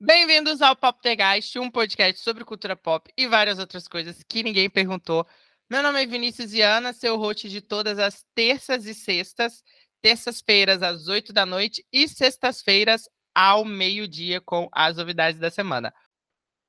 [0.00, 4.42] Bem-vindos ao Pop The Geist, um podcast sobre cultura pop e várias outras coisas que
[4.42, 5.26] ninguém perguntou.
[5.70, 9.62] Meu nome é Vinícius Viana, seu host de todas as terças e sextas,
[10.00, 15.94] terças-feiras às oito da noite e sextas-feiras ao meio-dia com as novidades da semana.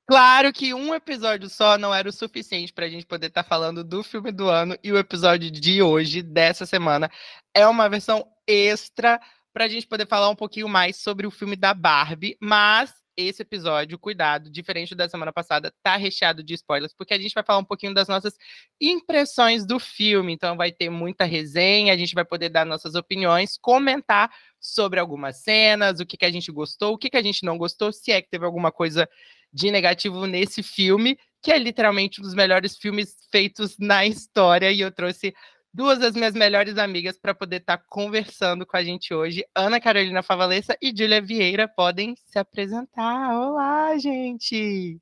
[0.06, 3.48] Claro que um episódio só não era o suficiente para a gente poder estar tá
[3.48, 7.10] falando do filme do ano e o episódio de hoje, dessa semana,
[7.54, 9.18] é uma versão extra
[9.52, 13.42] para a gente poder falar um pouquinho mais sobre o filme da Barbie, mas esse
[13.42, 17.60] episódio, cuidado, diferente da semana passada, tá recheado de spoilers, porque a gente vai falar
[17.60, 18.34] um pouquinho das nossas
[18.80, 20.32] impressões do filme.
[20.32, 25.42] Então vai ter muita resenha, a gente vai poder dar nossas opiniões, comentar sobre algumas
[25.42, 28.10] cenas, o que, que a gente gostou, o que, que a gente não gostou, se
[28.10, 29.08] é que teve alguma coisa
[29.54, 34.80] de negativo nesse filme, que é literalmente um dos melhores filmes feitos na história, e
[34.80, 35.32] eu trouxe
[35.72, 39.44] duas das minhas melhores amigas para poder estar tá conversando com a gente hoje.
[39.54, 43.38] Ana Carolina Favalesa e Júlia Vieira podem se apresentar.
[43.38, 45.00] Olá, gente!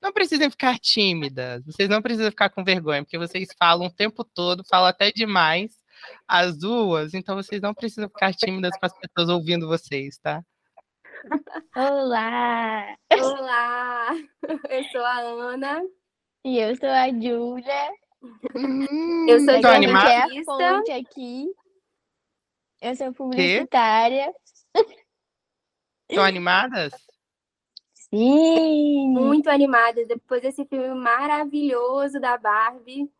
[0.00, 4.24] Não precisem ficar tímidas, vocês não precisam ficar com vergonha, porque vocês falam o tempo
[4.24, 5.72] todo, falam até demais
[6.28, 10.42] as duas, então vocês não precisam ficar tímidas com as pessoas ouvindo vocês, tá?
[11.74, 12.96] Olá!
[13.12, 14.08] Olá!
[14.68, 15.82] Eu sou a Ana.
[16.44, 17.92] E eu sou a Júlia.
[18.54, 20.84] Hum, eu sou jornalista.
[20.88, 21.46] É aqui.
[22.80, 24.32] Eu sou publicitária.
[26.08, 26.92] Estão animadas?
[27.92, 29.08] Sim!
[29.08, 30.06] Muito animadas.
[30.06, 33.10] Depois desse filme maravilhoso da Barbie.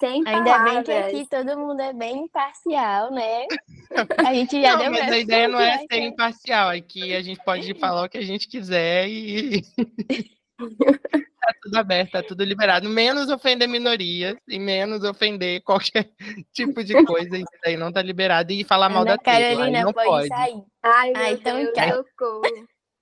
[0.00, 0.74] Sem Ainda palavras.
[0.74, 3.46] bem que aqui todo mundo é bem imparcial, né?
[4.26, 6.70] A gente já não, deu Mas a ideia não é ser imparcial.
[6.70, 9.62] Aqui a gente pode falar o que a gente quiser e.
[11.40, 16.08] tá tudo aberto, tá tudo liberado, menos ofender minorias e menos ofender qualquer
[16.52, 19.92] tipo de coisa, isso aí não tá liberado e falar mal Ana da Carolina não
[19.92, 20.62] pode, pode sair.
[20.82, 21.72] Ai, meu então Deus,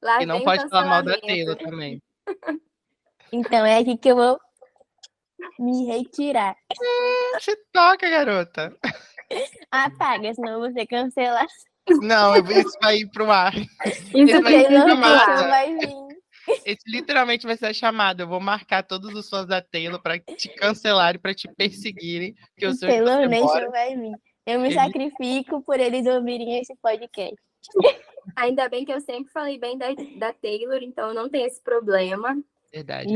[0.00, 0.22] tá.
[0.22, 2.02] E não pode falar mal da Taylor também.
[3.30, 4.40] Então é aqui que eu vou
[5.58, 6.56] me retirar.
[7.40, 8.76] Se toca, garota.
[9.70, 11.46] Apaga, senão você cancela.
[12.02, 13.54] Não, isso vai ir pro ar.
[13.56, 16.08] Isso, isso vai, ir pro vai vir.
[16.64, 18.22] Esse literalmente vai ser a chamada.
[18.22, 22.34] Eu vou marcar todos os fãs da Taylor para te cancelarem, para te perseguirem.
[22.56, 24.12] Que eu sei Taylor Nation vai vir.
[24.46, 24.74] Eu me Ele...
[24.74, 27.36] sacrifico por eles ouvirem esse podcast.
[28.36, 29.88] Ainda bem que eu sempre falei bem da,
[30.18, 32.36] da Taylor, então eu não tenho esse problema.
[32.72, 33.08] Verdade.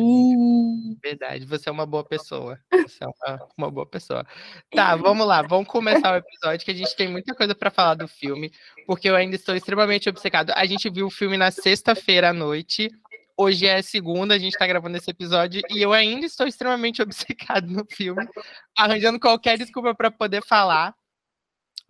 [1.03, 2.59] Verdade, você é uma boa pessoa.
[2.71, 4.27] Você é uma, uma, boa pessoa.
[4.75, 7.95] Tá, vamos lá, vamos começar o episódio, que a gente tem muita coisa para falar
[7.95, 8.51] do filme,
[8.87, 10.53] porque eu ainda estou extremamente obcecado.
[10.57, 12.91] A gente viu o filme na sexta-feira à noite,
[13.37, 17.67] Hoje é segunda, a gente tá gravando esse episódio e eu ainda estou extremamente obcecado
[17.67, 18.29] no filme,
[18.77, 20.95] arranjando qualquer desculpa para poder falar.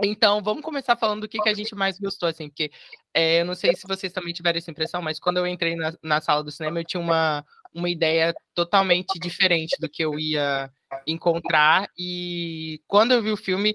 [0.03, 2.71] Então, vamos começar falando do que, que a gente mais gostou, assim, porque
[3.15, 5.93] é, eu não sei se vocês também tiveram essa impressão, mas quando eu entrei na,
[6.03, 10.71] na sala do cinema, eu tinha uma, uma ideia totalmente diferente do que eu ia
[11.07, 11.89] encontrar.
[11.97, 13.75] E quando eu vi o filme,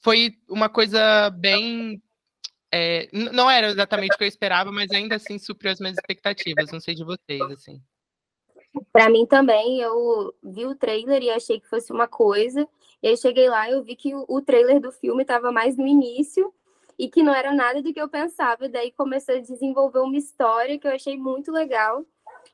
[0.00, 2.02] foi uma coisa bem
[2.74, 6.72] é, não era exatamente o que eu esperava, mas ainda assim supriu as minhas expectativas.
[6.72, 7.82] Não sei de vocês, assim.
[8.90, 12.66] Para mim também, eu vi o trailer e achei que fosse uma coisa.
[13.02, 16.52] E aí cheguei lá eu vi que o trailer do filme estava mais no início
[16.98, 18.68] e que não era nada do que eu pensava.
[18.68, 22.04] Daí começou a desenvolver uma história que eu achei muito legal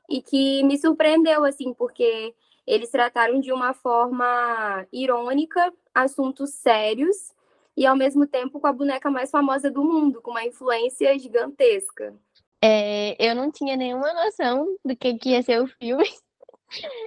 [0.09, 2.33] e que me surpreendeu, assim, porque
[2.65, 7.33] eles trataram de uma forma irônica assuntos sérios
[7.75, 12.13] e ao mesmo tempo com a boneca mais famosa do mundo, com uma influência gigantesca.
[12.61, 16.09] É, eu não tinha nenhuma noção do que, que ia ser o filme.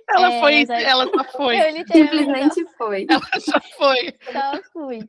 [0.08, 1.56] Ela é, foi, ela só foi.
[1.86, 3.06] Simplesmente foi.
[3.10, 4.14] Ela só foi.
[4.32, 5.08] Só fui.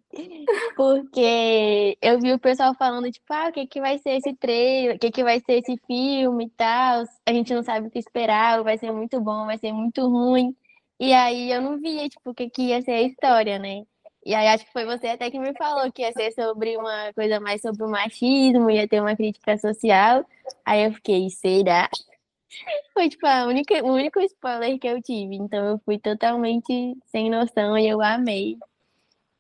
[0.76, 4.96] Porque eu vi o pessoal falando, tipo, ah, o que, que vai ser esse trailer,
[4.96, 7.04] o que, que vai ser esse filme e tal.
[7.26, 10.56] A gente não sabe o que esperar, vai ser muito bom, vai ser muito ruim.
[11.00, 13.84] E aí eu não via, tipo, o que, que ia ser a história, né?
[14.26, 17.12] E aí acho que foi você até que me falou que ia ser sobre uma
[17.14, 20.26] coisa mais sobre o machismo, ia ter uma crítica social.
[20.66, 21.90] Aí eu fiquei, será?
[22.94, 25.36] Foi tipo a única, o único spoiler que eu tive.
[25.36, 28.58] Então eu fui totalmente sem noção e eu amei.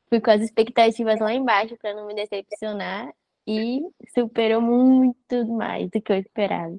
[0.10, 3.12] Fui com as expectativas lá embaixo para não me decepcionar
[3.48, 3.82] e
[4.14, 6.78] superou muito mais do que eu esperava.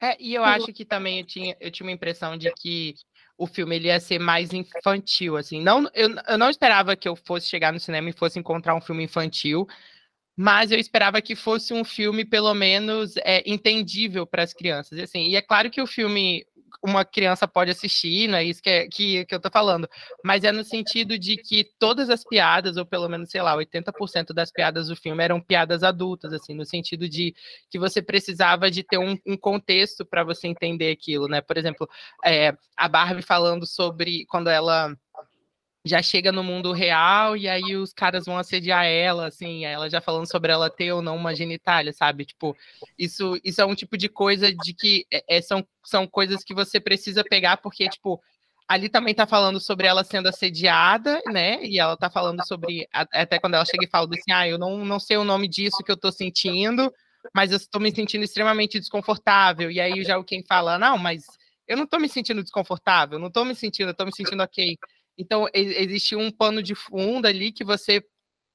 [0.00, 2.94] É, e eu acho que também eu tinha, eu tinha uma impressão de que
[3.38, 5.62] o filme ele ia ser mais infantil, assim.
[5.62, 8.80] Não, eu, eu não esperava que eu fosse chegar no cinema e fosse encontrar um
[8.80, 9.66] filme infantil,
[10.36, 14.98] mas eu esperava que fosse um filme, pelo menos, é, entendível para as crianças.
[14.98, 16.44] E, assim, e é claro que o filme,
[16.82, 19.88] uma criança pode assistir, não é isso que, é, que, que eu tô falando,
[20.24, 24.32] mas é no sentido de que todas as piadas, ou pelo menos, sei lá, 80%
[24.32, 27.34] das piadas do filme eram piadas adultas, assim, no sentido de
[27.70, 31.40] que você precisava de ter um, um contexto para você entender aquilo, né?
[31.40, 31.88] Por exemplo,
[32.24, 34.96] é, a Barbie falando sobre quando ela
[35.84, 40.00] já chega no mundo real e aí os caras vão assediar ela, assim, ela já
[40.00, 42.24] falando sobre ela ter ou não uma genitália, sabe?
[42.24, 42.56] Tipo,
[42.96, 46.54] isso, isso é um tipo de coisa de que é, é, são, são coisas que
[46.54, 48.22] você precisa pegar, porque, tipo,
[48.68, 51.64] ali também tá falando sobre ela sendo assediada, né?
[51.64, 54.84] E ela tá falando sobre, até quando ela chega e fala assim, ah, eu não,
[54.84, 56.92] não sei o nome disso que eu tô sentindo,
[57.34, 59.68] mas eu estou me sentindo extremamente desconfortável.
[59.68, 61.24] E aí já o quem fala, não, mas
[61.66, 64.76] eu não tô me sentindo desconfortável, não tô me sentindo, eu tô me sentindo ok.
[65.16, 68.04] Então, existe um pano de fundo ali que você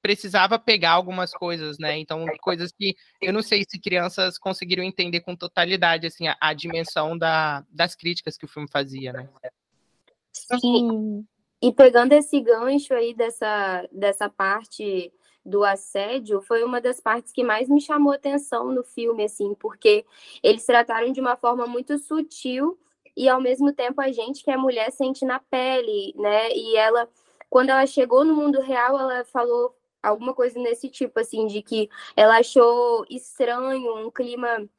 [0.01, 1.97] precisava pegar algumas coisas, né?
[1.97, 6.53] Então, coisas que eu não sei se crianças conseguiram entender com totalidade, assim, a, a
[6.53, 9.29] dimensão da, das críticas que o filme fazia, né?
[10.31, 11.25] Sim.
[11.61, 15.11] E pegando esse gancho aí dessa, dessa parte
[15.43, 20.05] do assédio, foi uma das partes que mais me chamou atenção no filme, assim, porque
[20.43, 22.77] eles trataram de uma forma muito sutil
[23.17, 26.51] e ao mesmo tempo a gente que é mulher sente na pele, né?
[26.51, 27.09] E ela,
[27.49, 31.89] quando ela chegou no mundo real, ela falou alguma coisa nesse tipo, assim, de que
[32.15, 34.69] ela achou estranho um clima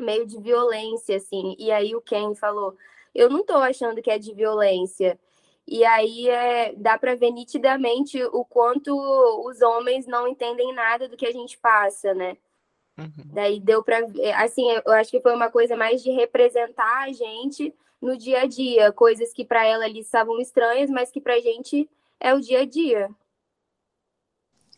[0.00, 1.54] meio de violência, assim.
[1.58, 2.76] E aí o Ken falou:
[3.14, 5.18] Eu não tô achando que é de violência.
[5.66, 8.92] E aí é, dá para ver nitidamente o quanto
[9.48, 12.36] os homens não entendem nada do que a gente passa, né?
[12.98, 13.32] Uhum.
[13.32, 13.98] Daí deu para
[14.36, 18.46] assim, eu acho que foi uma coisa mais de representar a gente no dia a
[18.46, 21.88] dia, coisas que para ela ali estavam estranhas, mas que para a gente
[22.20, 23.10] é o dia a dia.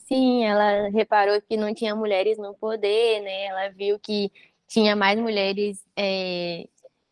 [0.08, 3.44] Sim, ela reparou que não tinha mulheres no poder, né?
[3.44, 4.32] Ela viu que
[4.66, 6.66] tinha mais mulheres é,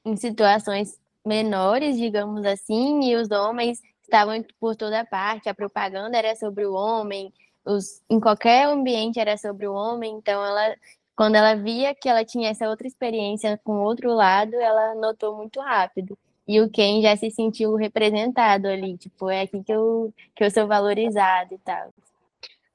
[0.04, 5.48] em situações menores, digamos assim, e os homens estavam por toda parte.
[5.48, 7.32] A propaganda era sobre o homem,
[7.66, 10.76] os, em qualquer ambiente era sobre o homem, então ela,
[11.16, 15.60] quando ela via que ela tinha essa outra experiência com outro lado, ela notou muito
[15.60, 16.16] rápido.
[16.48, 20.50] E o Ken já se sentiu representado ali, tipo, é aqui que eu, que eu
[20.50, 21.92] sou valorizado e tal.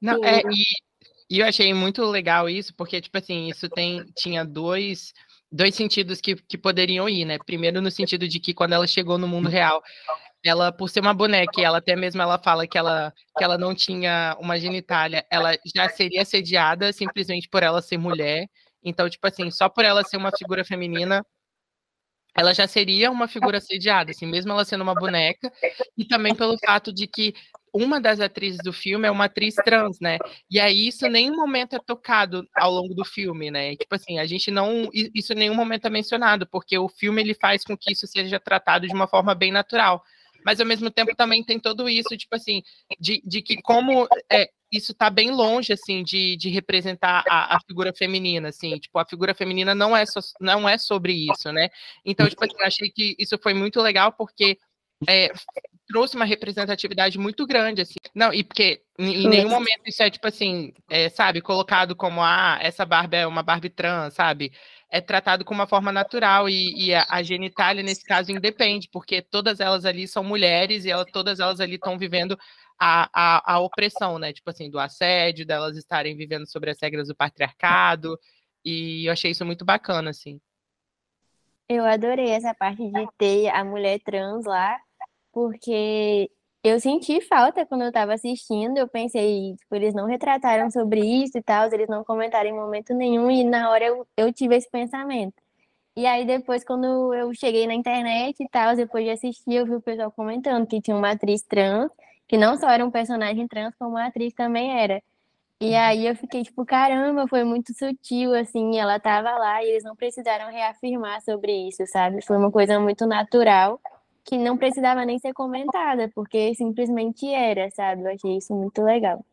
[0.01, 4.43] Não, é, e, e eu achei muito legal isso, porque, tipo assim, isso tem, tinha
[4.43, 5.13] dois,
[5.49, 7.37] dois sentidos que, que poderiam ir, né?
[7.45, 9.81] Primeiro, no sentido de que quando ela chegou no mundo real,
[10.43, 13.57] ela, por ser uma boneca, e ela até mesmo ela fala que ela, que ela
[13.57, 18.47] não tinha uma genitália, ela já seria assediada simplesmente por ela ser mulher.
[18.83, 21.23] Então, tipo assim, só por ela ser uma figura feminina,
[22.35, 25.51] ela já seria uma figura assediada, assim, mesmo ela sendo uma boneca,
[25.97, 27.33] e também pelo fato de que
[27.73, 30.17] uma das atrizes do filme é uma atriz trans, né?
[30.49, 33.75] E aí isso em nenhum momento é tocado ao longo do filme, né?
[33.75, 37.33] Tipo assim, a gente não isso em nenhum momento é mencionado, porque o filme ele
[37.33, 40.03] faz com que isso seja tratado de uma forma bem natural
[40.45, 42.61] mas ao mesmo tempo também tem tudo isso, tipo assim,
[42.99, 47.59] de, de que como é, isso está bem longe, assim, de, de representar a, a,
[47.67, 51.69] figura feminina, assim, tipo, a figura feminina não é, so, não é sobre isso, né?
[52.05, 54.57] Então, tipo assim, achei que isso foi muito legal, porque
[55.07, 55.31] é,
[55.87, 57.95] trouxe uma representatividade muito grande, assim.
[58.15, 62.21] Não, e porque em, em nenhum momento isso é, tipo assim, é, sabe, colocado como,
[62.21, 64.53] ah, essa Barbie é uma Barbie trans, sabe?
[64.91, 69.21] É tratado com uma forma natural e, e a, a, genitália, nesse caso, independe, porque
[69.21, 72.37] todas elas ali são mulheres e todas elas ali estão vivendo
[72.77, 74.33] a, a, a, opressão, né?
[74.33, 78.19] Tipo assim, do assédio, delas estarem vivendo sobre as regras do patriarcado,
[78.65, 80.41] e eu achei isso muito bacana, assim.
[81.69, 84.77] Eu adorei essa parte de ter a mulher trans lá,
[85.31, 86.29] porque
[86.63, 88.77] eu senti falta quando eu estava assistindo.
[88.77, 92.93] Eu pensei, tipo, eles não retrataram sobre isso e tal, eles não comentaram em momento
[92.93, 95.33] nenhum, e na hora eu, eu tive esse pensamento.
[95.95, 99.75] E aí depois, quando eu cheguei na internet e tal, depois de assistir, eu vi
[99.75, 101.91] o pessoal comentando que tinha uma atriz trans,
[102.27, 105.01] que não só era um personagem trans, como a atriz também era.
[105.59, 105.77] E uhum.
[105.77, 109.95] aí eu fiquei tipo, caramba, foi muito sutil, assim, ela tava lá e eles não
[109.95, 112.23] precisaram reafirmar sobre isso, sabe?
[112.25, 113.79] Foi uma coisa muito natural
[114.23, 118.03] que não precisava nem ser comentada, porque simplesmente era, sabe?
[118.03, 119.25] Eu achei isso muito legal.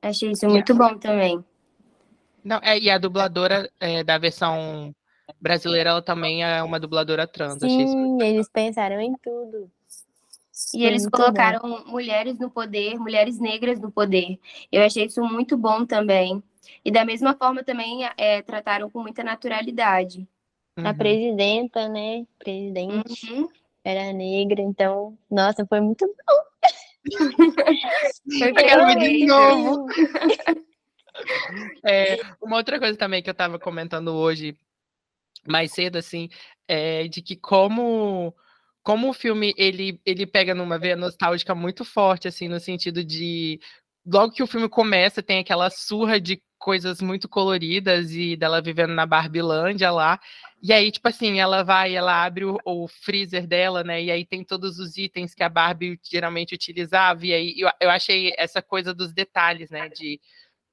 [0.00, 1.44] Achei isso muito bom também.
[2.44, 4.94] Não, é, e a dubladora é, da versão
[5.40, 7.58] brasileira, ela também é uma dubladora trans.
[7.58, 9.70] Sim, eles pensaram em tudo.
[10.72, 11.84] E eles muito colocaram bom.
[11.86, 14.38] mulheres no poder, mulheres negras no poder.
[14.72, 16.42] Eu achei isso muito bom também.
[16.84, 20.26] E da mesma forma também é, trataram com muita naturalidade.
[20.78, 20.86] Uhum.
[20.86, 22.24] A presidenta, né?
[22.38, 23.32] Presidente.
[23.32, 23.48] Uhum
[23.86, 26.72] era negra, então, nossa, foi muito bom.
[28.44, 29.86] eu quero de novo.
[31.82, 34.54] É, uma outra coisa também que eu estava comentando hoje
[35.48, 36.28] mais cedo, assim,
[36.68, 38.34] é, de que como
[38.82, 43.58] como o filme ele, ele pega numa veia nostálgica muito forte, assim, no sentido de
[44.04, 48.94] logo que o filme começa, tem aquela surra de coisas muito coloridas e dela vivendo
[48.94, 50.18] na Barbilândia lá.
[50.62, 54.02] E aí, tipo assim, ela vai, ela abre o, o, freezer dela, né?
[54.02, 57.24] E aí tem todos os itens que a Barbie geralmente utilizava.
[57.26, 59.88] E aí eu, eu achei essa coisa dos detalhes, né?
[59.88, 60.20] De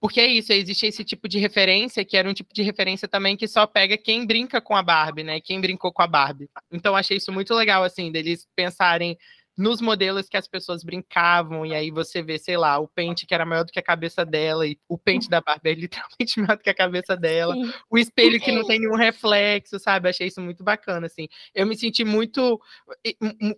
[0.03, 3.37] porque é isso, existe esse tipo de referência, que era um tipo de referência também
[3.37, 5.39] que só pega quem brinca com a Barbie, né?
[5.39, 6.49] Quem brincou com a Barbie.
[6.69, 9.17] Então achei isso muito legal, assim, deles pensarem
[9.57, 13.33] nos modelos que as pessoas brincavam, e aí você vê, sei lá, o pente que
[13.33, 15.73] era maior do que a cabeça dela, e o pente da Barbie é
[16.19, 17.71] literalmente maior do que a cabeça dela, Sim.
[17.89, 20.09] o espelho que não tem nenhum reflexo, sabe?
[20.09, 21.27] Achei isso muito bacana, assim.
[21.53, 22.59] Eu me senti muito.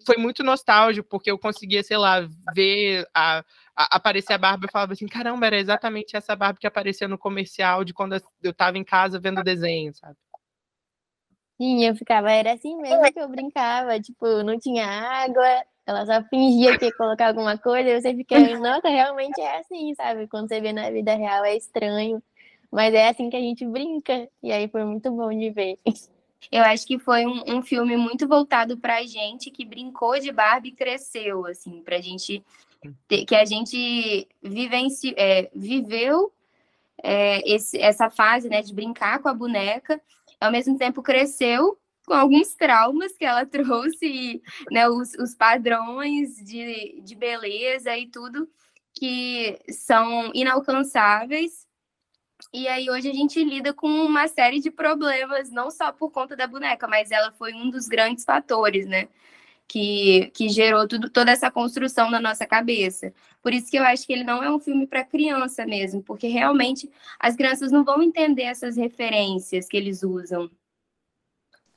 [0.05, 3.43] Foi muito nostálgico, porque eu conseguia, sei lá, ver a.
[3.75, 7.17] a aparecer a Barbie, eu falava assim, caramba, era exatamente essa Barbie que aparecia no
[7.17, 10.17] comercial de quando eu estava em casa vendo desenho, sabe?
[11.57, 16.23] Sim, eu ficava, era assim mesmo que eu brincava, tipo, não tinha água, ela só
[16.29, 20.27] fingia que ia colocar alguma coisa, e você fica, nossa, realmente é assim, sabe?
[20.27, 22.21] Quando você vê na vida real é estranho,
[22.71, 25.77] mas é assim que a gente brinca, e aí foi muito bom de ver.
[26.51, 30.69] Eu acho que foi um, um filme muito voltado pra gente que brincou de Barbie
[30.69, 32.43] e cresceu, assim, pra gente
[33.07, 36.31] ter, que a gente vivenci, é, viveu
[37.01, 40.01] é, esse, essa fase, né, de brincar com a boneca
[40.39, 47.01] ao mesmo tempo cresceu com alguns traumas que ela trouxe, né, os, os padrões de,
[47.01, 48.47] de beleza e tudo
[48.93, 51.65] que são inalcançáveis.
[52.53, 56.35] E aí hoje a gente lida com uma série de problemas, não só por conta
[56.35, 59.07] da boneca, mas ela foi um dos grandes fatores, né?
[59.67, 63.13] Que, que gerou tudo, toda essa construção na nossa cabeça.
[63.41, 66.27] Por isso que eu acho que ele não é um filme para criança mesmo, porque
[66.27, 70.49] realmente as crianças não vão entender essas referências que eles usam.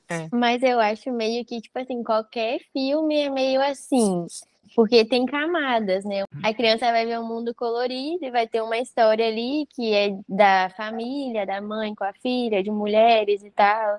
[0.09, 0.29] É.
[0.33, 4.27] Mas eu acho meio que, tipo assim, qualquer filme é meio assim,
[4.75, 6.25] porque tem camadas, né?
[6.43, 10.17] A criança vai ver um mundo colorido e vai ter uma história ali que é
[10.29, 13.97] da família, da mãe com a filha, de mulheres e tal.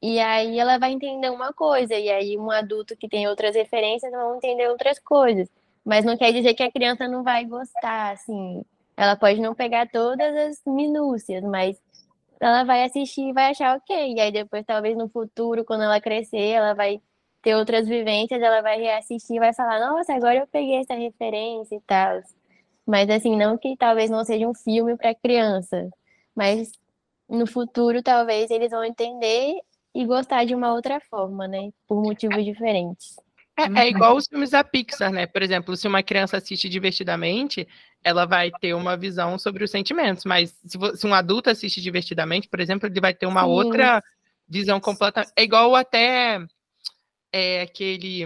[0.00, 4.10] E aí ela vai entender uma coisa, e aí um adulto que tem outras referências
[4.10, 5.48] vão entender outras coisas.
[5.84, 8.64] Mas não quer dizer que a criança não vai gostar, assim.
[8.96, 11.80] Ela pode não pegar todas as minúcias, mas
[12.42, 14.14] ela vai assistir e vai achar ok.
[14.14, 17.00] E aí depois, talvez no futuro, quando ela crescer, ela vai
[17.42, 21.76] ter outras vivências, ela vai reassistir e vai falar, nossa, agora eu peguei essa referência
[21.76, 22.20] e tal.
[22.86, 25.88] Mas assim, não que talvez não seja um filme para criança,
[26.34, 26.72] mas
[27.28, 29.54] no futuro talvez eles vão entender
[29.94, 31.70] e gostar de uma outra forma, né?
[31.86, 33.16] Por motivos diferentes.
[33.58, 35.26] É, é, igual os filmes da Pixar, né?
[35.26, 37.68] Por exemplo, se uma criança assiste divertidamente,
[38.02, 40.24] ela vai ter uma visão sobre os sentimentos.
[40.24, 43.48] Mas se, se um adulto assiste divertidamente, por exemplo, ele vai ter uma Sim.
[43.48, 44.02] outra
[44.48, 45.30] visão completa.
[45.36, 46.40] É igual até
[47.30, 48.24] é, aquele.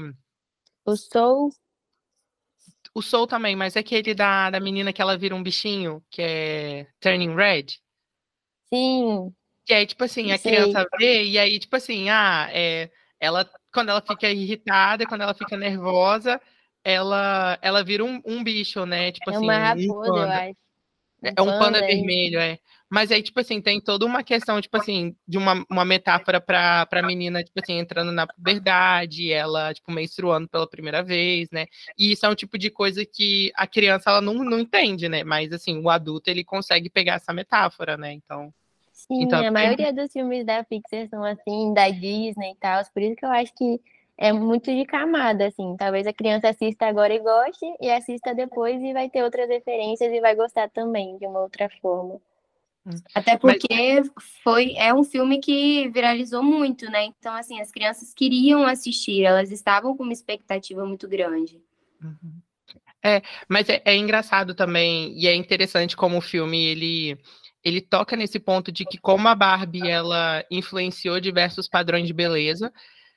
[0.85, 1.51] O Soul.
[2.95, 6.23] O Soul também, mas é aquele da, da menina que ela vira um bichinho, que
[6.23, 7.67] é Turning Red.
[8.73, 9.35] Sim.
[9.67, 13.91] Que aí, tipo assim, a criança vê, e aí, tipo assim, ah, é, ela, quando
[13.91, 16.41] ela fica irritada, quando ela fica nervosa,
[16.83, 19.13] ela, ela vira um, um bicho, né?
[19.13, 20.51] Tipo é assim, uma raposa, um eu acho.
[21.23, 22.59] Um é um panda, panda vermelho, é.
[22.89, 26.87] Mas aí, tipo assim, tem toda uma questão, tipo assim, de uma, uma metáfora pra,
[26.87, 31.67] pra menina, tipo assim, entrando na puberdade, ela, tipo, menstruando pela primeira vez, né?
[31.99, 35.23] E isso é um tipo de coisa que a criança, ela não, não entende, né?
[35.23, 38.11] Mas, assim, o adulto, ele consegue pegar essa metáfora, né?
[38.13, 38.55] Então...
[39.09, 43.03] Sim, então, a maioria dos filmes da Pixar são assim, da Disney e tal, por
[43.03, 43.81] isso que eu acho que
[44.19, 45.77] é muito de camada, assim.
[45.77, 50.13] Talvez a criança assista agora e goste, e assista depois e vai ter outras referências
[50.13, 52.15] e vai gostar também de uma outra forma.
[52.87, 52.93] Hum.
[53.15, 54.03] Até porque
[54.43, 57.05] foi é um filme que viralizou muito, né?
[57.05, 61.61] Então, assim, as crianças queriam assistir, elas estavam com uma expectativa muito grande.
[62.03, 62.41] Uhum.
[63.05, 67.19] É, mas é, é engraçado também, e é interessante como o filme, ele
[67.67, 72.73] ele toca nesse ponto de que como a Barbie ela influenciou diversos padrões de beleza,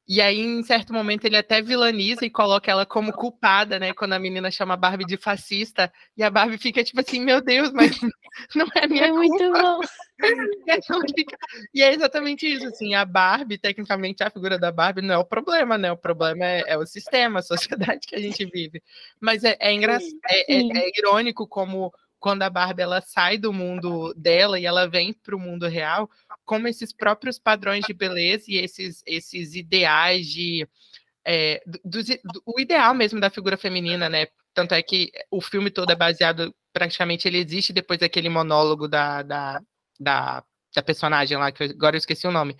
[0.07, 3.93] e aí, em certo momento, ele até vilaniza e coloca ela como culpada, né?
[3.93, 7.41] Quando a menina chama a Barbie de fascista, e a Barbie fica tipo assim, meu
[7.41, 7.91] Deus, mas
[8.55, 9.81] não é minha É muito bom.
[11.71, 15.25] e é exatamente isso, assim, a Barbie, tecnicamente, a figura da Barbie não é o
[15.25, 15.91] problema, né?
[15.91, 18.81] O problema é, é o sistema, a sociedade que a gente vive.
[19.21, 23.53] Mas é, é engraçado, é, é, é irônico como quando a Barbie ela sai do
[23.53, 26.09] mundo dela e ela vem para o mundo real,
[26.45, 30.67] como esses próprios padrões de beleza e esses, esses ideais de.
[31.25, 34.27] É, do, do, o ideal mesmo da figura feminina, né?
[34.53, 39.21] Tanto é que o filme todo é baseado, praticamente ele existe depois daquele monólogo da,
[39.21, 39.61] da,
[39.99, 40.43] da,
[40.75, 42.57] da personagem lá, que eu, agora eu esqueci o nome.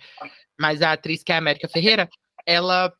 [0.58, 2.08] mas a atriz que é a América Ferreira,
[2.46, 2.92] ela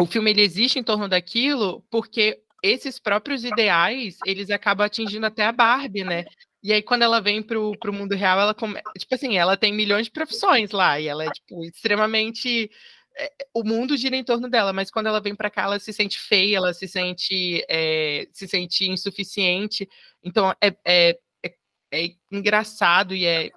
[0.00, 5.44] o filme ele existe em torno daquilo porque esses próprios ideais, eles acabam atingindo até
[5.44, 6.24] a Barbie, né?
[6.62, 8.80] E aí, quando ela vem pro, pro mundo real, ela come...
[8.98, 12.70] tipo assim, ela tem milhões de profissões lá, e ela é, tipo, extremamente.
[13.16, 15.92] É, o mundo gira em torno dela, mas quando ela vem para cá, ela se
[15.92, 19.88] sente feia, ela se sente, é, se sente insuficiente.
[20.22, 21.54] Então, é, é, é,
[21.92, 23.50] é engraçado e é,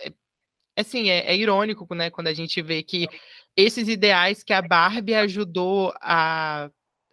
[0.00, 0.12] é
[0.76, 3.08] assim, é, é, irônico, né, quando a gente vê que
[3.56, 6.70] esses ideais que a Barbie ajudou a,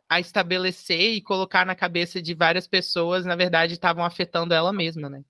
[0.09, 5.09] a estabelecer e colocar na cabeça de várias pessoas, na verdade, estavam afetando ela mesma,
[5.09, 5.23] né?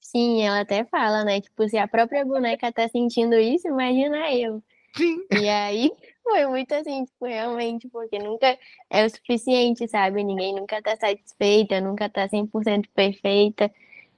[0.00, 1.40] Sim, ela até fala, né?
[1.40, 4.62] Tipo, se a própria boneca tá sentindo isso, imagina eu.
[4.96, 5.18] Sim.
[5.30, 5.90] E aí
[6.22, 8.58] foi muito assim, tipo, realmente, porque nunca
[8.90, 10.22] é o suficiente, sabe?
[10.22, 13.70] Ninguém nunca tá satisfeita, nunca tá 100% perfeita.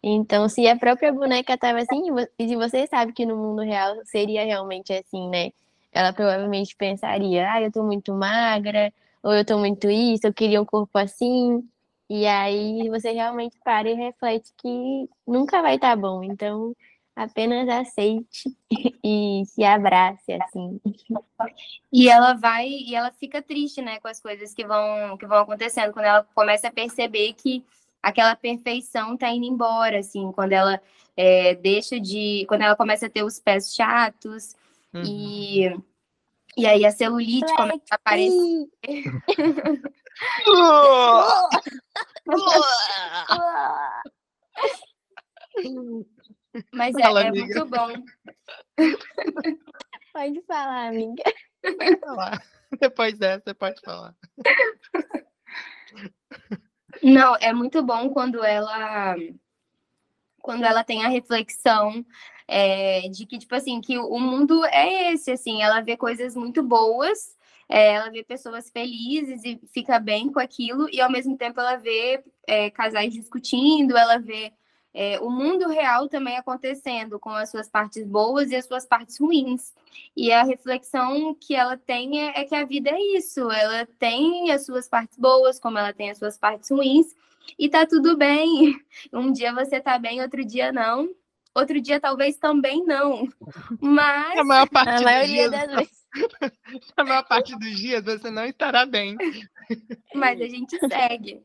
[0.02, 2.02] Então, se a própria boneca tava assim,
[2.38, 5.52] e se você sabe que no mundo real seria realmente assim, né?
[5.92, 8.92] Ela provavelmente pensaria, ah, eu tô muito magra,
[9.26, 11.68] ou eu tô muito isso, eu queria um corpo assim.
[12.08, 16.22] E aí você realmente para e reflete que nunca vai estar tá bom.
[16.22, 16.72] Então,
[17.16, 18.48] apenas aceite
[19.02, 20.80] e se abrace assim.
[21.92, 25.38] E ela vai e ela fica triste, né, com as coisas que vão que vão
[25.38, 27.64] acontecendo quando ela começa a perceber que
[28.00, 30.80] aquela perfeição tá indo embora, assim, quando ela
[31.16, 34.54] é, deixa de, quando ela começa a ter os pés chatos
[34.94, 35.02] uhum.
[35.04, 35.76] e
[36.56, 38.68] e aí a celulite começa a aparecer.
[46.72, 47.88] Mas é, Fala, é muito bom.
[50.12, 51.22] Pode falar, amiga.
[51.62, 52.42] Pode falar.
[52.80, 54.14] Depois dessa, você pode falar.
[57.02, 59.14] Não, é muito bom quando ela
[60.40, 62.04] quando ela tem a reflexão
[62.48, 66.62] é, de que, tipo assim, que o mundo é esse, assim, ela vê coisas muito
[66.62, 67.36] boas,
[67.68, 71.76] é, ela vê pessoas felizes e fica bem com aquilo, e ao mesmo tempo ela
[71.76, 74.52] vê é, casais discutindo, ela vê
[74.94, 79.18] é, o mundo real também acontecendo, com as suas partes boas e as suas partes
[79.20, 79.74] ruins.
[80.16, 84.50] E a reflexão que ela tem é, é que a vida é isso, ela tem
[84.52, 87.14] as suas partes boas, como ela tem as suas partes ruins,
[87.58, 88.80] e tá tudo bem.
[89.12, 91.10] Um dia você tá bem, outro dia não.
[91.56, 93.26] Outro dia talvez também não.
[93.80, 96.06] Mas a maior parte a maioria das vezes.
[96.94, 99.16] a maior parte dos dias você não estará bem.
[100.14, 101.42] Mas a gente segue.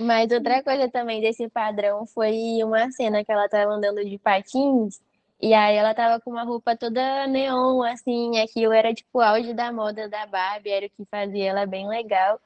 [0.00, 5.00] Mas outra coisa também desse padrão foi uma cena que ela estava andando de patins
[5.40, 9.54] e aí ela tava com uma roupa toda neon, assim, aquilo era tipo o auge
[9.54, 12.40] da moda da Barbie, era o que fazia ela bem legal.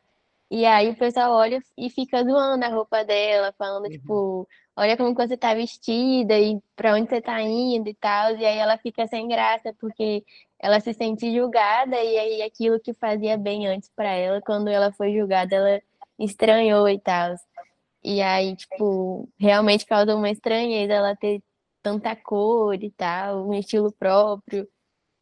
[0.54, 3.90] E aí o pessoal olha e fica zoando a roupa dela, falando, uhum.
[3.90, 8.36] tipo, olha como você tá vestida e para onde você tá indo e tal.
[8.36, 10.22] E aí ela fica sem graça, porque
[10.58, 14.92] ela se sente julgada, e aí aquilo que fazia bem antes para ela, quando ela
[14.92, 15.80] foi julgada, ela
[16.18, 17.34] estranhou e tal.
[18.04, 21.42] E aí, tipo, realmente causou uma estranheza ela ter
[21.82, 24.68] tanta cor e tal, um estilo próprio.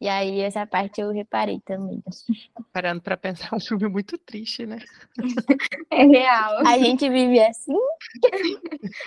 [0.01, 2.03] E aí essa parte eu reparei também.
[2.73, 4.79] Parando para pensar, é um filme muito triste, né?
[5.93, 6.65] É real.
[6.65, 7.77] A gente vive assim?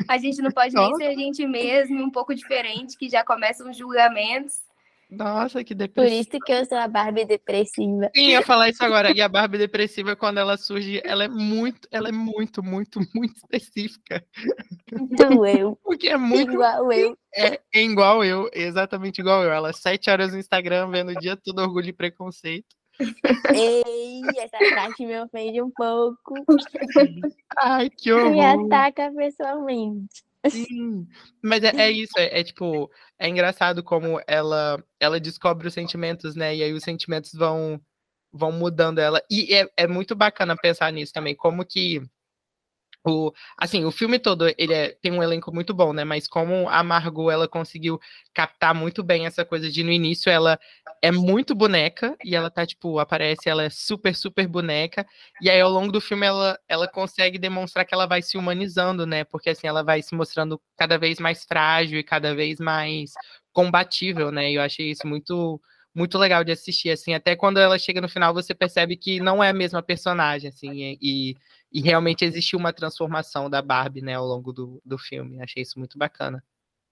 [0.06, 3.70] A gente não pode nem ser a gente mesmo, um pouco diferente, que já começam
[3.70, 4.60] os julgamentos.
[5.10, 6.14] Nossa, que depressiva.
[6.14, 8.10] Por isso que eu sou a Barbie depressiva.
[8.14, 9.12] Sim, eu ia falar isso agora.
[9.14, 13.34] E a Barbie depressiva, quando ela surge, ela é muito, ela é muito, muito, muito
[13.36, 14.24] específica.
[14.92, 15.76] Do eu.
[15.84, 16.52] Porque é muito.
[16.52, 17.16] Igual eu.
[17.34, 19.52] É, é igual eu, exatamente igual eu.
[19.52, 22.74] Ela é sete horas no Instagram vendo o dia todo orgulho e preconceito.
[23.52, 26.34] Ei, essa parte me ofende um pouco.
[27.58, 28.30] Ai, que horror.
[28.30, 30.22] Me ataca pessoalmente.
[30.46, 31.06] Sim,
[31.42, 36.34] mas é, é isso, é, é, tipo, é engraçado como ela ela descobre os sentimentos,
[36.36, 36.54] né?
[36.54, 37.80] E aí os sentimentos vão
[38.32, 39.22] vão mudando ela.
[39.30, 42.02] E é, é muito bacana pensar nisso também, como que
[43.06, 46.04] o, assim, o filme todo ele é, tem um elenco muito bom, né?
[46.04, 48.00] Mas como a Margot ela conseguiu
[48.34, 50.58] captar muito bem essa coisa de no início ela
[51.02, 55.06] é muito boneca e ela tá tipo aparece ela é super super boneca
[55.42, 59.06] e aí ao longo do filme ela ela consegue demonstrar que ela vai se humanizando,
[59.06, 59.24] né?
[59.24, 63.12] Porque assim ela vai se mostrando cada vez mais frágil e cada vez mais
[63.52, 64.50] combatível, né?
[64.50, 65.60] E eu achei isso muito
[65.94, 69.42] muito legal de assistir, assim, até quando ela chega no final você percebe que não
[69.44, 71.36] é a mesma personagem, assim, e,
[71.74, 75.76] e realmente existiu uma transformação da Barbie, né, ao longo do, do filme, achei isso
[75.76, 76.40] muito bacana.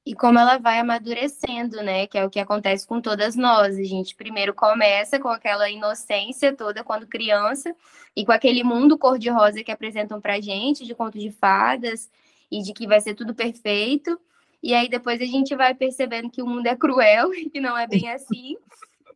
[0.04, 3.84] E como ela vai amadurecendo, né, que é o que acontece com todas nós, a
[3.84, 7.72] gente primeiro começa com aquela inocência toda quando criança,
[8.16, 12.10] e com aquele mundo cor-de-rosa que apresentam pra gente, de contos de fadas,
[12.50, 14.20] e de que vai ser tudo perfeito,
[14.62, 17.76] E aí depois a gente vai percebendo que o mundo é cruel e que não
[17.78, 18.56] é bem assim.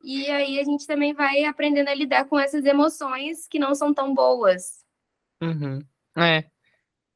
[0.02, 3.92] E aí a gente também vai aprendendo a lidar com essas emoções que não são
[3.94, 4.86] tão boas.
[5.42, 5.81] Uhum.
[6.18, 6.44] É.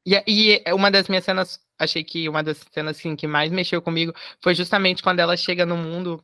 [0.05, 3.81] E, e uma das minhas cenas, achei que uma das cenas assim, que mais mexeu
[3.81, 6.23] comigo foi justamente quando ela chega no mundo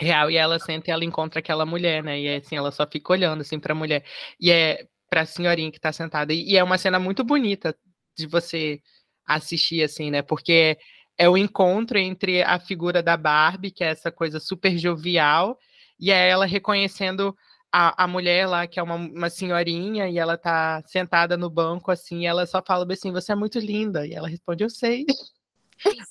[0.00, 2.20] real e ela senta e ela encontra aquela mulher, né?
[2.20, 4.04] E assim, ela só fica olhando assim pra mulher.
[4.40, 6.32] E é pra senhorinha que tá sentada.
[6.32, 7.76] E, e é uma cena muito bonita
[8.16, 8.80] de você
[9.26, 10.22] assistir, assim, né?
[10.22, 10.78] Porque
[11.18, 15.58] é o encontro entre a figura da Barbie, que é essa coisa super jovial,
[16.00, 17.36] e é ela reconhecendo
[17.72, 21.90] a, a mulher lá, que é uma, uma senhorinha, e ela tá sentada no banco,
[21.90, 24.06] assim, e ela só fala assim, você é muito linda.
[24.06, 25.06] E ela responde, eu sei.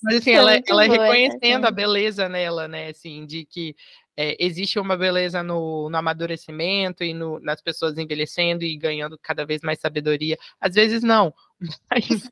[0.02, 2.89] Mas assim, ela, ela é reconhecendo a beleza nela, né?
[2.89, 3.76] Assim, de que
[4.17, 9.45] é, existe uma beleza no, no amadurecimento e no, nas pessoas envelhecendo e ganhando cada
[9.45, 10.38] vez mais sabedoria.
[10.60, 11.34] Às vezes não,
[11.89, 12.30] mas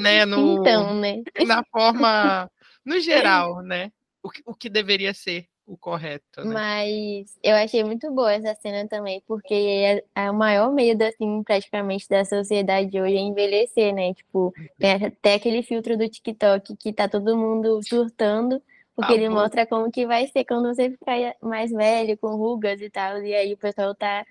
[0.00, 1.22] né, no, então, né?
[1.46, 2.50] na forma,
[2.84, 3.92] no geral, né?
[4.22, 6.52] O, o que deveria ser o correto, né?
[6.52, 11.42] Mas eu achei muito boa essa cena também, porque é, é o maior medo, assim,
[11.42, 14.12] praticamente da sociedade hoje é envelhecer, né?
[14.14, 18.60] Tipo, tem até aquele filtro do TikTok que tá todo mundo surtando,
[18.94, 19.36] porque ah, ele bom.
[19.36, 23.34] mostra como que vai ser quando você ficar mais velho, com rugas e tal, e
[23.34, 24.26] aí o pessoal tá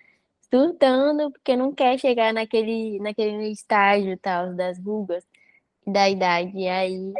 [0.53, 5.25] surtando porque não quer chegar naquele, naquele estágio tal das rugas
[5.87, 6.51] da idade.
[6.57, 7.13] E aí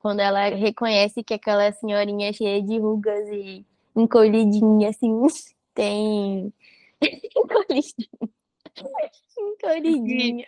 [0.00, 5.12] quando ela reconhece que aquela senhorinha cheia de rugas e encolhidinha, assim,
[5.74, 6.52] tem.
[7.36, 8.30] encolhidinha.
[9.38, 10.44] encolhidinha.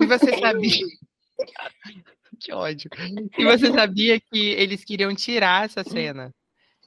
[0.00, 0.86] E você sabia.
[2.40, 2.90] que ódio.
[3.38, 6.34] E você sabia que eles queriam tirar essa cena?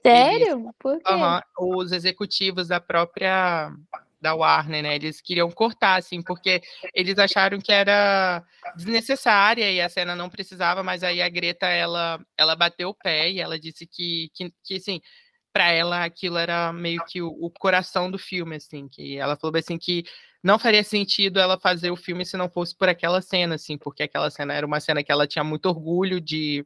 [0.06, 0.60] Sério?
[0.60, 0.72] Eles...
[0.78, 1.14] Por quê?
[1.14, 3.72] Uhum, os executivos da própria
[4.22, 4.96] da Warner, né?
[4.96, 6.62] Eles queriam cortar, assim, porque
[6.94, 8.44] eles acharam que era
[8.76, 13.32] desnecessária e a cena não precisava, mas aí a Greta, ela, ela bateu o pé
[13.32, 15.02] e ela disse que, que, que assim,
[15.54, 19.58] para ela aquilo era meio que o, o, coração do filme, assim, que ela falou
[19.58, 20.04] assim que
[20.44, 24.04] não faria sentido ela fazer o filme se não fosse por aquela cena, assim, porque
[24.04, 26.66] aquela cena era uma cena que ela tinha muito orgulho de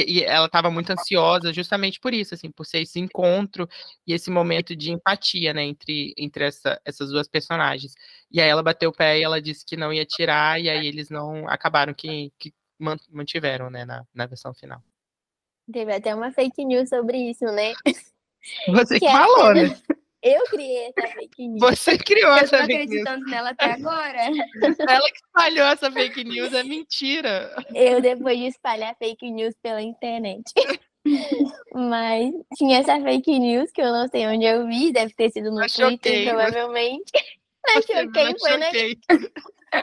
[0.00, 3.68] e, e ela estava muito ansiosa justamente por isso, assim, por ser esse encontro
[4.06, 7.94] e esse momento de empatia, né, entre, entre essa, essas duas personagens.
[8.30, 10.86] E aí ela bateu o pé e ela disse que não ia tirar, e aí
[10.86, 12.52] eles não acabaram que, que
[13.10, 14.82] mantiveram, né, na, na versão final.
[15.72, 17.72] Teve até uma fake news sobre isso, né?
[18.68, 19.80] Você que, que falou, né?
[20.22, 21.60] Eu criei essa fake news.
[21.60, 22.92] Você criou essa fake news.
[22.92, 24.18] Eu tô acreditando nela até agora.
[24.88, 27.52] Ela que espalhou essa fake news, é mentira.
[27.74, 30.44] Eu, depois de espalhar fake news pela internet.
[31.74, 35.50] Mas tinha essa fake news que eu não sei onde eu vi, deve ter sido
[35.50, 37.12] no Twitter, choquei, provavelmente.
[37.66, 38.98] Mas choquei, foi choquei.
[39.08, 39.82] na.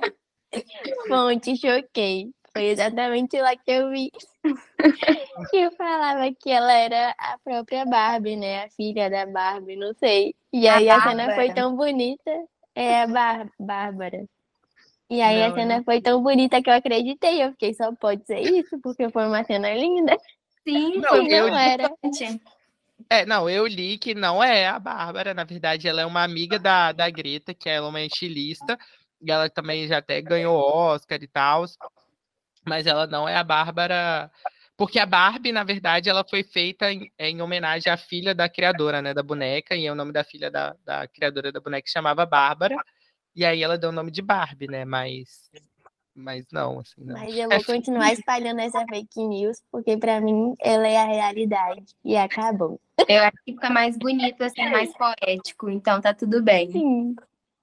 [1.08, 2.32] Fonte, choquei.
[2.60, 4.12] Foi exatamente lá que eu vi.
[4.12, 4.20] que
[5.58, 8.66] eu falava que ela era a própria Barbie, né?
[8.66, 10.36] A filha da Barbie, não sei.
[10.52, 12.32] E aí a, a cena foi tão bonita.
[12.76, 14.26] É a Bar Bárbara.
[15.10, 15.84] E aí não, a cena não.
[15.86, 17.42] foi tão bonita que eu acreditei.
[17.42, 20.18] Eu fiquei, só pode ser isso, porque foi uma cena linda.
[20.68, 21.90] Sim, não, não eu era.
[23.10, 26.60] É, não, eu li que não é a Bárbara, na verdade, ela é uma amiga
[26.60, 28.78] da, da Greta, que ela é uma estilista,
[29.22, 31.66] e ela também já até ganhou Oscar e tal
[32.70, 34.32] mas ela não é a Bárbara.
[34.78, 39.02] Porque a Barbie, na verdade, ela foi feita em, em, homenagem à filha da criadora,
[39.02, 42.78] né, da boneca, e o nome da filha da, da criadora da boneca chamava Bárbara,
[43.36, 45.52] e aí ela deu o nome de Barbie, né, mas
[46.16, 47.18] mas não, assim, não.
[47.18, 51.96] Mas eu vou continuar espalhando essa fake news, porque para mim ela é a realidade
[52.04, 52.80] e acabou.
[53.08, 56.72] Eu acho que fica mais bonito, assim, mais poético, então tá tudo bem.
[56.72, 57.16] Sim.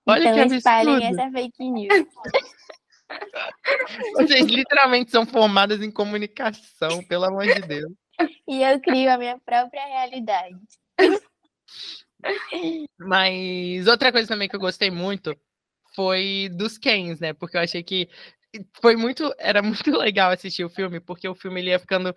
[0.06, 2.06] Olha então que espalhem essa fake news.
[4.16, 7.92] Vocês literalmente são formadas em comunicação, pelo amor de Deus.
[8.48, 10.56] E eu crio a minha própria realidade.
[12.98, 15.36] Mas outra coisa também que eu gostei muito
[15.94, 17.32] foi dos Kens, né?
[17.32, 18.08] Porque eu achei que
[18.80, 22.14] foi muito, era muito legal assistir o filme, porque o filme ele ia ficando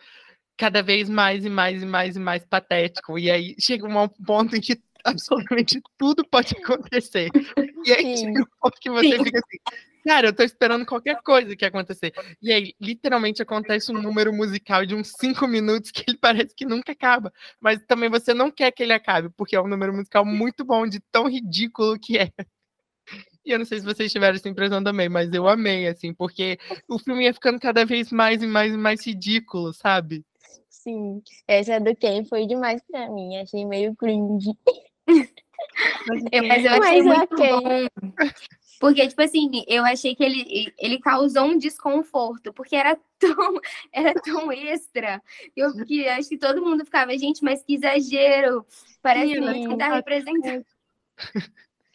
[0.57, 3.17] cada vez mais e mais e mais e mais patético.
[3.17, 7.29] E aí chega um ponto em que absolutamente tudo pode acontecer.
[7.85, 9.57] E aí chega um ponto que você fica assim,
[10.05, 12.13] Cara, eu tô esperando qualquer coisa que acontecer.
[12.41, 16.65] E aí, literalmente, acontece um número musical de uns cinco minutos que ele parece que
[16.65, 17.31] nunca acaba.
[17.59, 20.87] Mas também você não quer que ele acabe, porque é um número musical muito bom,
[20.87, 22.31] de tão ridículo que é.
[23.45, 26.59] E eu não sei se vocês tiveram essa impressão também, mas eu amei, assim, porque
[26.87, 30.23] o filme ia ficando cada vez mais e mais e mais ridículo, sabe?
[30.69, 34.51] Sim, essa do Ken foi demais pra mim, achei meio cringe.
[36.07, 37.49] Mas, eu, mas eu achei mas muito okay.
[37.49, 37.87] bom
[38.79, 43.59] Porque, tipo assim, eu achei que ele, ele causou um desconforto, porque era tão,
[43.91, 45.21] era tão extra.
[45.55, 48.65] Eu que acho que todo mundo ficava, gente, mas que exagero.
[49.01, 50.65] Parece Sim, que tá representando.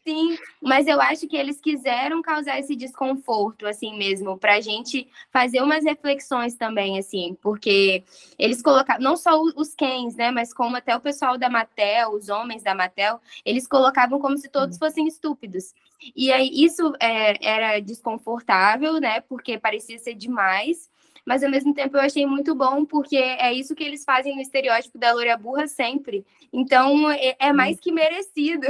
[0.06, 5.08] Sim, mas eu acho que eles quiseram causar esse desconforto, assim mesmo, para a gente
[5.32, 8.04] fazer umas reflexões também, assim, porque
[8.38, 12.28] eles colocaram, não só os Kens, né, mas como até o pessoal da Mattel, os
[12.28, 15.72] homens da Mattel, eles colocavam como se todos fossem estúpidos.
[16.14, 20.90] E aí isso é, era desconfortável, né, porque parecia ser demais,
[21.24, 24.42] mas ao mesmo tempo eu achei muito bom, porque é isso que eles fazem no
[24.42, 26.26] estereótipo da loira burra sempre.
[26.52, 28.66] Então é, é mais que merecido.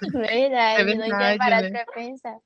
[0.00, 1.84] Verdade, é verdade, não tinha parado né?
[1.84, 2.36] pra pensar.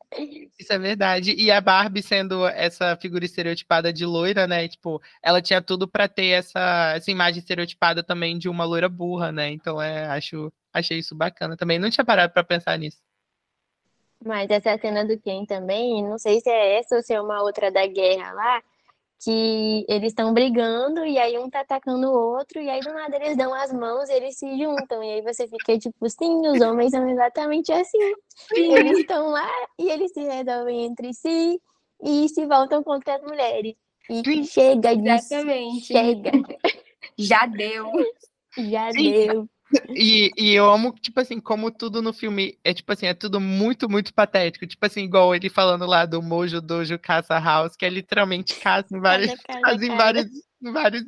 [0.59, 1.35] Isso é verdade.
[1.35, 4.69] E a Barbie sendo essa figura estereotipada de loira, né?
[4.69, 9.31] Tipo, ela tinha tudo para ter essa, essa imagem estereotipada também de uma loira burra,
[9.31, 9.51] né?
[9.51, 11.79] Então, é, acho, achei isso bacana também.
[11.79, 13.03] Não tinha parado para pensar nisso.
[14.25, 17.43] Mas essa cena do Ken também, não sei se é essa ou se é uma
[17.43, 18.63] outra da guerra lá,
[19.23, 23.15] que eles estão brigando e aí um tá atacando o outro e aí do nada
[23.17, 26.61] eles dão as mãos e eles se juntam e aí você fica tipo, sim, os
[26.61, 27.99] homens são exatamente assim.
[28.53, 31.61] Eles estão lá e eles se resolvem entre si
[32.03, 33.75] e se voltam contra as mulheres.
[34.11, 35.35] E chega disso.
[35.35, 35.87] Exatamente.
[35.87, 36.33] Chega.
[37.17, 37.93] Já deu.
[38.59, 39.13] Já Sim.
[39.13, 39.49] deu.
[39.95, 43.41] E, e eu amo, tipo assim, como tudo no filme é, tipo assim, é tudo
[43.41, 44.67] muito, muito patético.
[44.67, 48.87] Tipo assim, igual ele falando lá do Mojo Dojo Casa House, que é literalmente casa
[48.91, 50.27] em vários, casa, em vários,
[50.63, 51.05] em vários,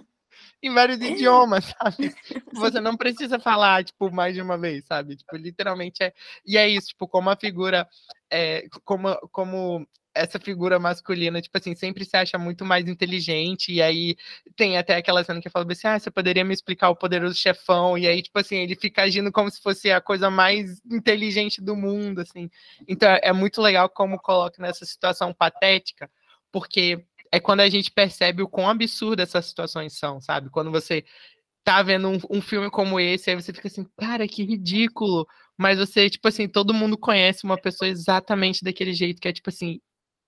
[0.62, 2.14] em vários idiomas, sabe?
[2.54, 5.16] Você não precisa falar, tipo, mais de uma vez, sabe?
[5.16, 6.12] Tipo, literalmente é.
[6.46, 7.86] E é isso, tipo, como a figura,
[8.34, 13.82] é, como, como essa figura masculina, tipo assim, sempre se acha muito mais inteligente, e
[13.82, 14.16] aí
[14.56, 17.96] tem até aquela cena que fala assim, ah, você poderia me explicar o poderoso chefão,
[17.96, 21.76] e aí, tipo assim, ele fica agindo como se fosse a coisa mais inteligente do
[21.76, 22.50] mundo, assim.
[22.88, 26.10] Então, é muito legal como coloca nessa situação patética,
[26.52, 30.50] porque é quando a gente percebe o quão absurdo essas situações são, sabe?
[30.50, 31.04] Quando você
[31.64, 35.78] tá vendo um, um filme como esse, aí você fica assim, cara, que ridículo, mas
[35.78, 39.80] você, tipo assim, todo mundo conhece uma pessoa exatamente daquele jeito, que é tipo assim,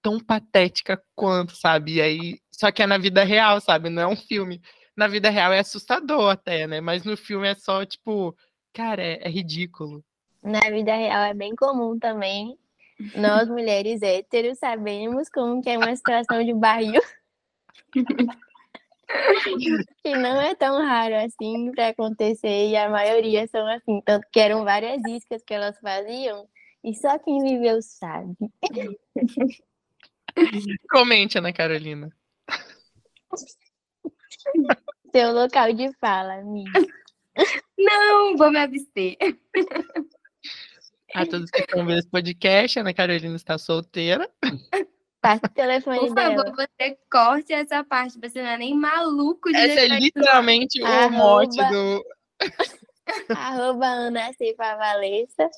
[0.02, 1.94] tão patética quanto, sabe?
[1.94, 3.90] E aí, só que é na vida real, sabe?
[3.90, 4.60] Não é um filme.
[4.96, 6.80] Na vida real é assustador até, né?
[6.80, 8.36] Mas no filme é só, tipo,
[8.72, 10.04] cara, é, é ridículo.
[10.42, 12.56] Na vida real é bem comum também.
[13.14, 17.02] Nós, mulheres héteros, sabemos como que é uma situação de barril.
[20.02, 24.40] que não é tão raro assim para acontecer e a maioria são assim, tanto que
[24.40, 26.48] eram várias iscas que elas faziam
[26.82, 28.36] e só quem viveu sabe.
[30.90, 32.10] Comente, Ana Carolina.
[35.12, 36.70] Seu local de fala, amiga.
[37.78, 39.16] Não, vou me abster.
[41.14, 44.30] A todos que estão vendo esse podcast, Ana Carolina está solteira.
[45.20, 46.54] Passa o telefone Por favor, dela.
[46.54, 51.10] você corte essa parte, você não é nem maluco de Essa é literalmente o Arroba...
[51.10, 52.04] mote do.
[53.36, 55.50] arroba Ana Ceifa Valessa.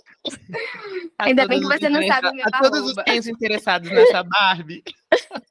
[1.18, 4.82] Ainda bem que você não sabe meu A todos os fãs interessados nessa Barbie.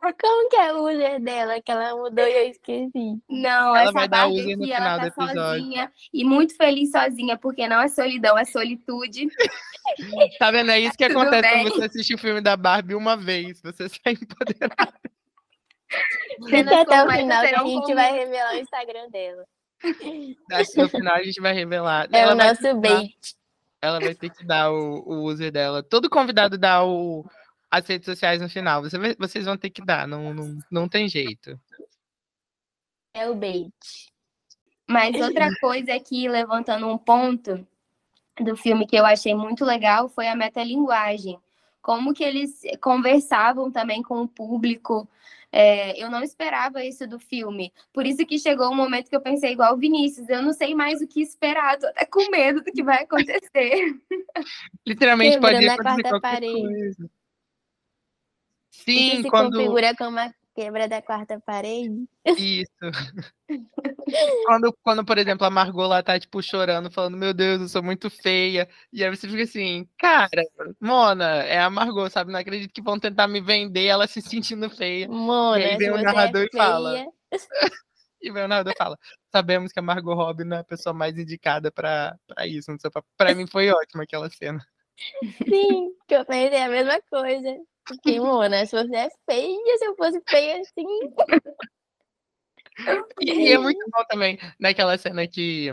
[0.00, 3.18] Como que é o user dela que ela mudou e eu esqueci?
[3.28, 5.42] Não, Ela essa vai dar Barbie user no aqui, final ela do tá episódio.
[5.42, 9.26] sozinha e muito feliz sozinha, porque não é solidão, é solitude.
[10.38, 10.70] Tá vendo?
[10.70, 11.62] É isso que Tudo acontece bem.
[11.62, 13.60] quando você assiste o filme da Barbie uma vez.
[13.62, 14.92] Você sai empoderado.
[16.44, 17.94] Fica Cenas até o final que a gente comuns.
[17.94, 19.44] vai revelar o Instagram dela.
[20.52, 22.08] Acho que no final a gente vai revelar.
[22.12, 23.36] É ela, o nosso dar, bait.
[23.80, 25.82] ela vai ter que dar o, o user dela.
[25.82, 27.24] Todo convidado dá o,
[27.70, 28.82] as redes sociais no final.
[28.82, 31.58] Você vocês vão ter que dar, não, não, não tem jeito.
[33.14, 33.72] É o bait.
[34.88, 37.66] Mas outra coisa aqui, levantando um ponto
[38.40, 41.38] do filme que eu achei muito legal, foi a metalinguagem.
[41.80, 45.08] Como que eles conversavam também com o público.
[45.52, 47.72] É, eu não esperava isso do filme.
[47.92, 50.28] Por isso que chegou um momento que eu pensei igual o Vinícius.
[50.28, 51.78] Eu não sei mais o que esperar.
[51.78, 53.94] Tô até com medo do que vai acontecer.
[54.86, 56.62] Literalmente Quebrando pode a acontecer quarta qualquer parede.
[56.62, 57.10] coisa.
[58.72, 59.56] Isso Sim, se quando.
[59.56, 62.08] configura como a quebra da quarta parede.
[62.24, 62.66] Isso.
[64.46, 67.82] quando, quando, por exemplo, a Margot lá tá, tipo, chorando, falando, meu Deus, eu sou
[67.82, 68.66] muito feia.
[68.90, 70.42] E aí você fica assim, cara,
[70.80, 72.32] Mona, é a Margot, sabe?
[72.32, 75.06] Não acredito que vão tentar me vender ela se sentindo feia.
[75.06, 77.06] Mona, E aí vem o você narrador é e fala.
[78.18, 78.98] E vem o narrador e fala,
[79.30, 82.74] sabemos que a Margot Robbie não é a pessoa mais indicada pra, pra isso.
[83.16, 84.66] Pra mim foi ótima aquela cena.
[85.48, 87.56] Sim, que eu pensei a mesma coisa.
[87.86, 90.86] Porque, Mona, se você é feia, se eu fosse feia assim.
[93.20, 95.72] E, é muito bom também naquela cena que,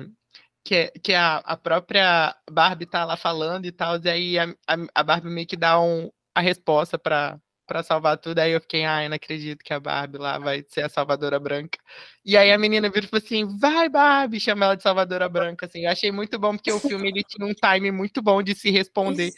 [0.64, 4.76] que, que a, a própria Barbie tá lá falando e tal, e aí a, a,
[4.96, 7.40] a Barbie meio que dá um, a resposta para
[7.74, 8.38] para salvar tudo.
[8.38, 11.80] Aí eu fiquei, ai, não acredito que a Barbie lá vai ser a salvadora branca.
[12.24, 15.66] E aí a menina virou e falou assim: vai, Barbie, chama ela de salvadora branca.
[15.66, 18.54] Assim, eu achei muito bom, porque o filme ele tinha um time muito bom de
[18.54, 19.32] se responder.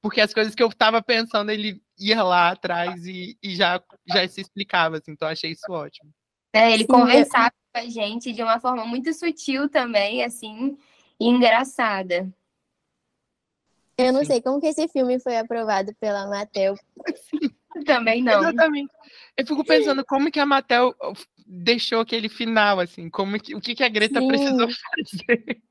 [0.00, 4.26] Porque as coisas que eu tava pensando, ele ia lá atrás e, e já, já
[4.26, 6.10] se explicava, assim, então achei isso ótimo.
[6.54, 10.78] É, ele Sim, conversava com a gente de uma forma muito sutil também, assim,
[11.20, 12.32] e engraçada.
[13.96, 14.26] Eu não Sim.
[14.26, 16.74] sei como que esse filme foi aprovado pela Mattel.
[17.84, 18.40] Também não.
[18.40, 18.92] Exatamente.
[19.36, 20.94] Eu fico pensando como que a Mattel
[21.46, 24.28] deixou aquele final, assim, como que, o que, que a Greta Sim.
[24.28, 25.62] precisou fazer.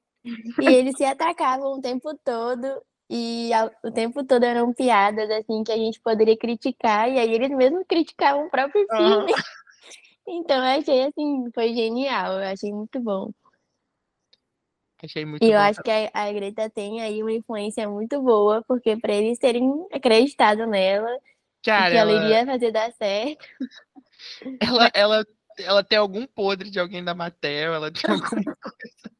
[0.61, 3.51] E eles se atacavam o tempo todo, e
[3.83, 7.83] o tempo todo eram piadas, assim, que a gente poderia criticar, e aí eles mesmos
[7.87, 9.31] criticavam o próprio filme.
[9.31, 9.37] Uhum.
[10.25, 13.29] Então eu achei, assim, foi genial, eu achei muito bom.
[15.03, 18.63] Achei muito e eu acho que a, a, Greta tem aí uma influência muito boa,
[18.65, 21.09] porque para eles terem acreditado nela,
[21.63, 22.11] Cara, que ela...
[22.11, 23.45] ela iria fazer dar certo.
[24.59, 25.27] Ela, ela,
[25.59, 28.29] ela tem algum podre de alguém da Mattel, ela tem alguma
[28.61, 29.13] coisa.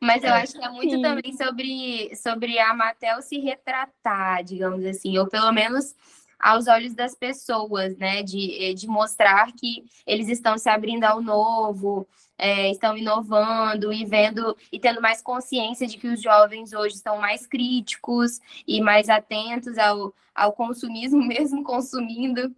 [0.00, 1.02] Mas eu acho que é muito Sim.
[1.02, 5.94] também sobre, sobre a Mattel se retratar, digamos assim, ou pelo menos
[6.38, 8.22] aos olhos das pessoas, né?
[8.22, 14.56] De, de mostrar que eles estão se abrindo ao novo, é, estão inovando e vendo
[14.72, 19.76] e tendo mais consciência de que os jovens hoje estão mais críticos e mais atentos
[19.76, 22.54] ao, ao consumismo, mesmo consumindo.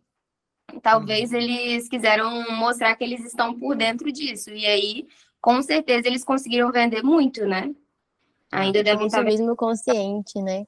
[0.83, 1.39] Talvez uhum.
[1.39, 4.51] eles quiseram mostrar que eles estão por dentro disso.
[4.51, 5.09] E aí,
[5.41, 7.75] com certeza, eles conseguiram vender muito, né?
[8.53, 9.25] Ainda devem estar.
[9.25, 10.67] Consumismo consciente, né?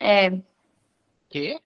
[0.00, 0.40] É.
[1.28, 1.60] Quê?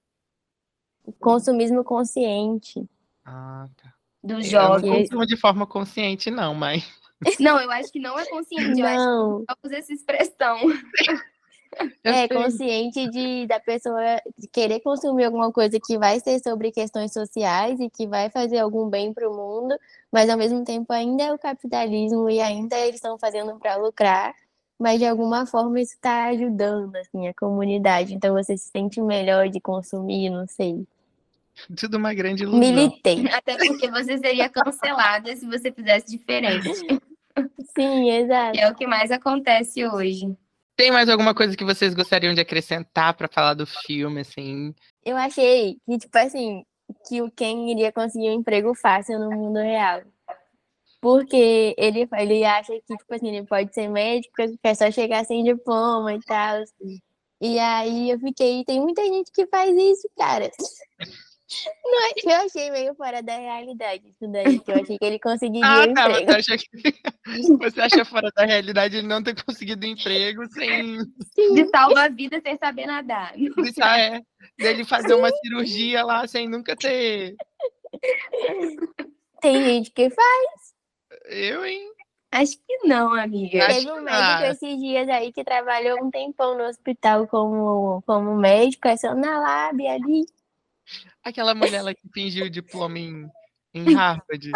[1.18, 2.86] Consumismo consciente.
[3.24, 3.81] Ah, tá
[4.22, 4.82] dos jogos.
[4.82, 6.86] Eu não consumo de forma consciente, não, mas.
[7.38, 9.44] Não, eu acho que não é consciente, eu não.
[9.48, 10.58] acho que usa essa expressão.
[12.04, 14.20] É consciente de da pessoa
[14.52, 18.88] querer consumir alguma coisa que vai ser sobre questões sociais e que vai fazer algum
[18.88, 19.74] bem para o mundo,
[20.10, 24.34] mas ao mesmo tempo ainda é o capitalismo e ainda eles estão fazendo para lucrar,
[24.78, 28.14] mas de alguma forma isso está ajudando assim a comunidade.
[28.14, 30.86] Então você se sente melhor de consumir, não sei.
[31.78, 32.60] Tudo uma grande ilusão.
[32.60, 33.26] Militei.
[33.32, 36.70] Até porque você seria cancelada se você fizesse diferente.
[37.76, 38.58] Sim, exato.
[38.58, 40.36] É o que mais acontece hoje.
[40.76, 44.74] Tem mais alguma coisa que vocês gostariam de acrescentar para falar do filme, assim?
[45.04, 46.64] Eu achei que, tipo assim,
[47.06, 50.02] que o Ken iria conseguir um emprego fácil no mundo real.
[51.00, 55.24] Porque ele, ele acha que, tipo assim, ele pode ser médico, que é só chegar
[55.24, 56.62] sem diploma e tal.
[57.40, 60.48] E aí eu fiquei, tem muita gente que faz isso, cara.
[61.84, 65.66] Não, eu achei meio fora da realidade isso daí, que eu achei que ele conseguiria
[65.66, 66.32] ah, um tá, emprego.
[66.32, 66.94] Você acha, que...
[67.58, 71.00] você acha fora da realidade ele não ter conseguido emprego sem...
[71.34, 71.54] Sim.
[71.54, 73.32] De salvar a vida sem saber nadar.
[73.38, 74.20] Isso, ah, é.
[74.58, 77.36] Dele fazer uma cirurgia lá sem nunca ter...
[79.40, 80.72] Tem gente que faz.
[81.26, 81.92] Eu, hein?
[82.32, 83.66] Acho que não, amiga.
[83.66, 88.88] Teve um médico esses dias aí que trabalhou um tempão no hospital como, como médico,
[88.88, 90.24] é só na lábia ali.
[91.22, 93.28] Aquela mulher lá que fingiu o diploma em,
[93.74, 94.50] em Harvard.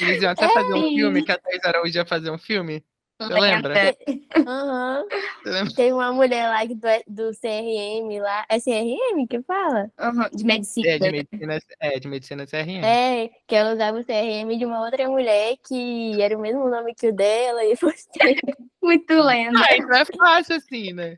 [0.00, 2.84] Eles iam até é, fazer um filme, que a Thais Araújo ia fazer um filme.
[3.20, 3.96] Você lembra?
[4.36, 5.74] Uhum.
[5.76, 6.74] Tem uma mulher lá do,
[7.06, 8.44] do CRM lá.
[8.48, 9.90] É CRM que fala?
[10.00, 10.28] Uhum.
[10.32, 10.88] De medicina.
[10.88, 12.84] É, de medicina, é, de medicina CRM.
[12.84, 16.94] É, que ela usava o CRM de uma outra mulher que era o mesmo nome
[16.94, 18.08] que o dela e você.
[18.82, 19.60] Muito lenda.
[19.60, 21.16] Ah, isso é fácil assim, né?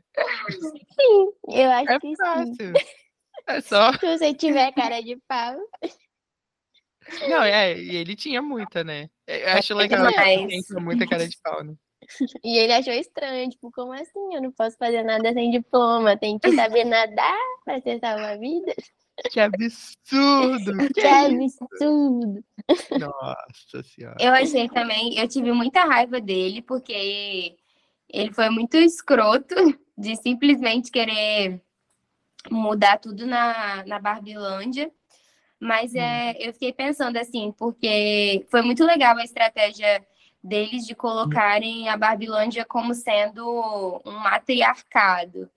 [0.51, 2.55] Sim, eu acho é que fácil.
[2.55, 2.73] sim.
[3.47, 3.93] É só.
[3.93, 5.55] Se você tiver cara de pau.
[7.29, 9.07] Não, é, e ele tinha muita, né?
[9.27, 11.75] Eu acho é legal que ele tinha muita cara de pau, né?
[12.43, 14.33] E ele achou estranho, tipo, como assim?
[14.33, 18.75] Eu não posso fazer nada sem diploma, tem que saber nadar para ser salva-vidas.
[19.31, 19.95] Que absurdo!
[20.93, 22.43] Que, que absurdo!
[22.99, 24.17] Nossa senhora.
[24.19, 27.55] Eu achei também, eu tive muita raiva dele, porque
[28.09, 29.55] ele foi muito escroto
[29.97, 31.61] de simplesmente querer
[32.49, 34.91] mudar tudo na, na Barbilândia.
[35.59, 36.35] Mas é, hum.
[36.39, 40.05] eu fiquei pensando assim, porque foi muito legal a estratégia
[40.43, 45.49] deles de colocarem a Barbilândia como sendo um matriarcado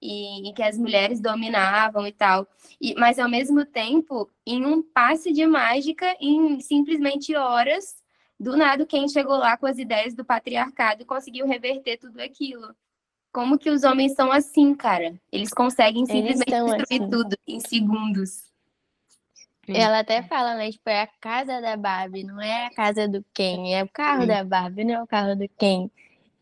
[0.00, 2.46] e, e que as mulheres dominavam e tal.
[2.80, 8.02] E, mas ao mesmo tempo, em um passe de mágica, em simplesmente horas,
[8.40, 12.74] do nada quem chegou lá com as ideias do patriarcado conseguiu reverter tudo aquilo.
[13.32, 15.14] Como que os homens são assim, cara?
[15.32, 17.10] Eles conseguem simplesmente Eles destruir assim.
[17.10, 18.44] tudo em segundos.
[19.68, 20.70] Ela até fala, né?
[20.70, 24.22] Tipo, é a casa da Barbie, não é a casa do Ken, é o carro
[24.22, 24.26] Sim.
[24.28, 25.88] da Barbie, não é o carro do Ken.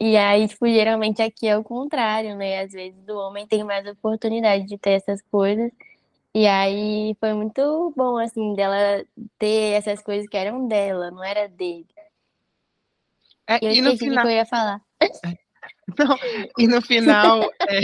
[0.00, 2.60] E aí, tipo, geralmente aqui é o contrário, né?
[2.62, 5.70] Às vezes o homem tem mais oportunidade de ter essas coisas.
[6.34, 9.04] E aí foi muito bom, assim, dela
[9.38, 11.86] ter essas coisas que eram dela, não era dele.
[13.46, 14.80] É, E eu e no o que final, eu ia falar.
[15.98, 16.16] Não,
[16.58, 17.80] e no final, é,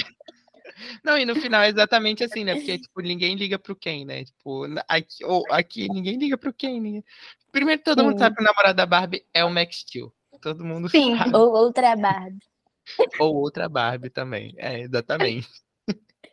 [1.04, 2.54] não, e no final é exatamente assim, né?
[2.54, 4.24] Porque tipo, ninguém liga pro Ken, né?
[4.24, 6.80] Tipo, aqui, ou, aqui ninguém liga pro Ken.
[6.80, 7.04] ninguém-
[7.52, 8.18] Primeiro todo mundo Sim.
[8.18, 10.12] sabe que o namorado da Barbie é o Max Steel.
[10.42, 11.16] Todo mundo Sim.
[11.16, 11.34] sabe.
[11.36, 12.38] Ou outra Barbie.
[13.18, 14.54] Ou outra Barbie também.
[14.58, 15.48] É, exatamente.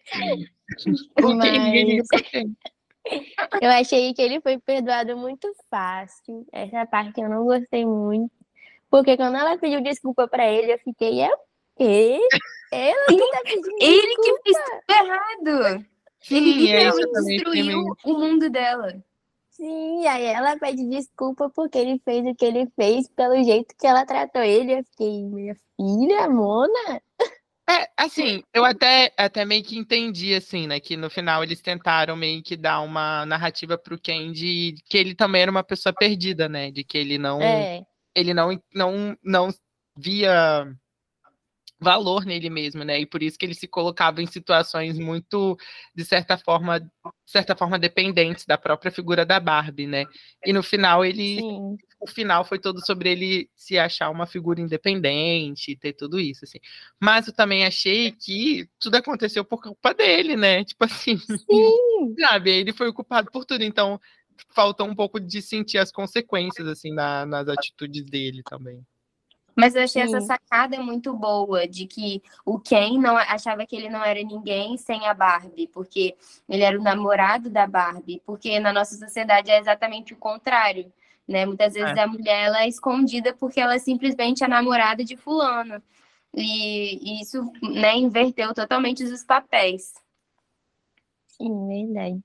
[0.05, 0.45] Ken,
[1.21, 2.55] ninguém liga Mas pro Ken.
[3.61, 6.45] eu achei que ele foi perdoado muito fácil.
[6.51, 8.31] Essa parte eu não gostei muito.
[8.89, 11.29] Porque quando ela pediu desculpa pra ele, eu fiquei, é
[11.77, 12.19] quê?
[12.71, 15.85] Ela que tá pedindo Ele que fez tudo errado.
[16.31, 19.03] Ele Sim, é também fiquei destruiu o mundo dela.
[19.49, 23.85] Sim, aí ela pede desculpa porque ele fez o que ele fez, pelo jeito que
[23.85, 24.79] ela tratou ele.
[24.79, 27.01] Eu fiquei, minha filha, Mona?
[27.69, 30.79] É, assim, eu até, até meio que entendi, assim, né?
[30.79, 35.15] Que no final eles tentaram meio que dar uma narrativa pro Ken de que ele
[35.15, 36.71] também era uma pessoa perdida, né?
[36.71, 37.81] De que ele não, É,
[38.15, 39.49] ele não, não, não
[39.95, 40.67] via
[41.83, 42.99] valor nele mesmo, né?
[42.99, 45.57] E por isso que ele se colocava em situações muito,
[45.93, 46.89] de certa forma, de
[47.25, 50.05] certa forma dependentes da própria figura da Barbie, né?
[50.45, 51.77] E no final ele sim.
[51.99, 56.45] o final foi todo sobre ele se achar uma figura independente e ter tudo isso,
[56.45, 56.59] assim.
[56.99, 60.63] Mas eu também achei que tudo aconteceu por culpa dele, né?
[60.65, 61.35] Tipo assim, Sim.
[62.19, 62.49] sabe?
[62.49, 63.99] Ele foi o culpado por tudo, então
[64.49, 68.83] faltou um pouco de sentir as consequências, assim, na- nas atitudes dele também.
[69.55, 70.27] Mas eu achei essa Sim.
[70.27, 75.05] sacada muito boa, de que o Ken não achava que ele não era ninguém sem
[75.07, 76.15] a Barbie, porque
[76.49, 80.91] ele era o namorado da Barbie, porque na nossa sociedade é exatamente o contrário,
[81.27, 81.45] né?
[81.45, 82.01] Muitas vezes É.
[82.01, 85.81] a mulher ela é escondida porque ela é simplesmente a namorada de fulano.
[86.35, 89.93] E, e isso, né, inverteu totalmente os papéis.
[91.27, 92.23] Sim, verdade.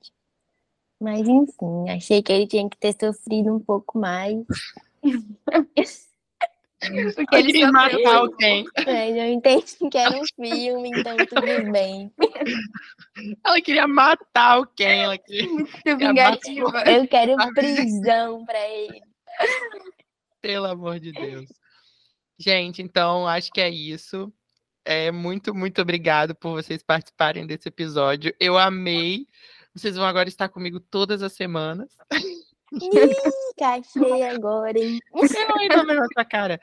[1.00, 4.44] Mas enfim, achei que ele tinha que ter sofrido um pouco mais.
[6.80, 8.22] Ele queria matar.
[8.86, 12.12] Mas eu entendi que era um filme, então tudo bem.
[13.44, 15.02] Ela queria matar o Ken.
[15.02, 16.84] Ela queria, muito vingativa.
[16.86, 19.02] Eu quero prisão pra ele.
[20.40, 21.46] pelo amor de Deus.
[22.38, 24.32] Gente, então acho que é isso.
[24.84, 28.32] É muito, muito obrigado por vocês participarem desse episódio.
[28.38, 29.26] Eu amei.
[29.74, 31.88] Vocês vão agora estar comigo todas as semanas.
[32.72, 32.80] Ih,
[33.58, 34.98] cachei agora, hein?
[35.14, 36.60] Eu ainda na nossa cara.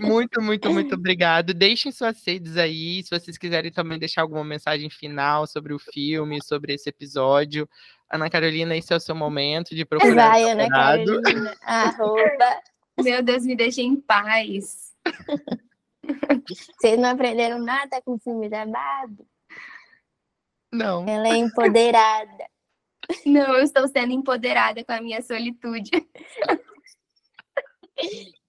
[0.00, 1.54] Muito, muito, muito obrigado.
[1.54, 6.42] Deixem suas redes aí, se vocês quiserem também deixar alguma mensagem final sobre o filme,
[6.42, 7.68] sobre esse episódio.
[8.10, 10.30] Ana Carolina, esse é o seu momento de procurar.
[10.30, 10.68] Vai, Ana.
[10.68, 11.56] Carolina.
[11.62, 12.60] Arroba.
[13.00, 14.92] Meu Deus, me deixa em paz.
[16.78, 19.26] Vocês não aprenderam nada com o filme da Barbie?
[20.72, 21.08] Não.
[21.08, 22.53] Ela é empoderada.
[23.26, 25.90] Não, eu estou sendo empoderada com a minha solitude.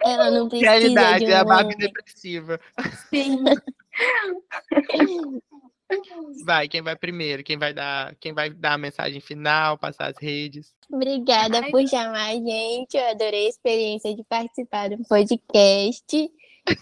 [0.03, 1.77] Ela não precisa Realidade, de é a um Barbie homem.
[1.77, 2.59] depressiva.
[3.09, 3.43] Sim.
[6.43, 7.43] Vai, quem vai primeiro?
[7.43, 10.73] Quem vai dar, quem vai dar a mensagem final, passar as redes?
[10.91, 11.71] Obrigada Ai.
[11.71, 12.97] por chamar a gente.
[12.97, 16.31] Eu adorei a experiência de participar do podcast.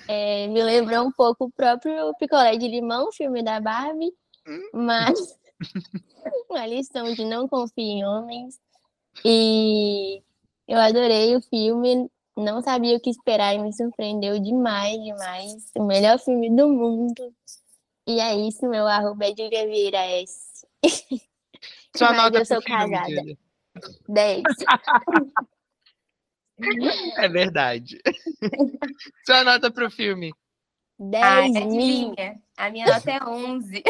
[0.08, 4.14] É, me lembrou um pouco o próprio Picolé de Limão, filme da Barbie,
[4.74, 5.20] mas
[6.50, 8.60] uma lição de não confie em homens.
[9.24, 10.22] E
[10.68, 15.72] eu adorei o filme, não sabia o que esperar e me surpreendeu demais, demais.
[15.76, 17.34] O melhor filme do mundo.
[18.08, 20.66] E é isso, meu arroba é Julia Vieira S.
[21.96, 23.10] Sua Mas nota eu sou filme, casada.
[23.10, 23.38] Júlia.
[24.10, 24.44] 10.
[27.18, 28.00] É verdade.
[29.26, 30.32] Sua nota pro filme.
[31.22, 31.82] Ai, 10 mil.
[31.82, 32.42] adivinha?
[32.56, 33.84] A minha nota é 11.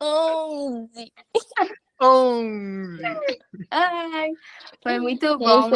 [0.00, 1.12] 11.
[2.00, 3.02] 11.
[3.70, 4.30] Ai,
[4.82, 5.70] foi muito bom.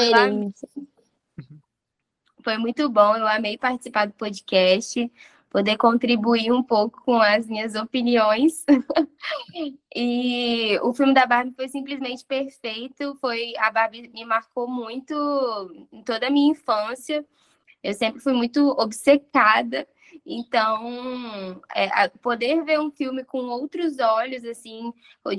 [2.42, 3.16] Foi muito bom.
[3.16, 5.10] Eu amei participar do podcast,
[5.50, 8.64] poder contribuir um pouco com as minhas opiniões.
[9.94, 13.16] e o filme da Barbie foi simplesmente perfeito.
[13.20, 15.14] Foi a Barbie me marcou muito
[15.92, 17.24] em toda a minha infância.
[17.82, 19.86] Eu sempre fui muito obcecada.
[20.30, 24.92] Então, é, poder ver um filme com outros olhos, assim,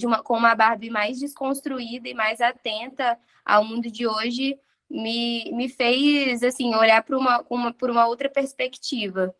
[0.03, 3.15] uma, com uma Barbie mais desconstruída e mais atenta
[3.45, 4.57] ao mundo de hoje,
[4.89, 9.35] me, me fez, assim, olhar para uma, uma, por uma outra perspectiva.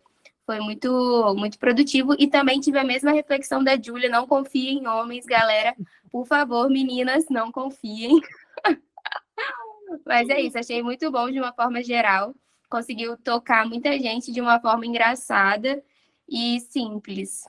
[0.45, 2.15] Foi muito, muito produtivo.
[2.19, 5.75] E também tive a mesma reflexão da Júlia, não confiem em homens, galera.
[6.11, 8.21] Por favor, meninas, não confiem.
[10.05, 12.35] Mas é isso, achei muito bom de uma forma geral.
[12.69, 15.83] Conseguiu tocar muita gente de uma forma engraçada
[16.27, 17.45] e simples.